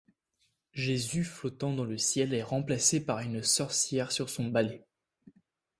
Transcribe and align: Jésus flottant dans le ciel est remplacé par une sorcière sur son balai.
Jésus 0.73 1.23
flottant 1.23 1.73
dans 1.75 1.83
le 1.85 1.99
ciel 1.99 2.33
est 2.33 2.41
remplacé 2.41 3.05
par 3.05 3.19
une 3.19 3.43
sorcière 3.43 4.11
sur 4.11 4.31
son 4.31 4.47
balai. 4.47 4.83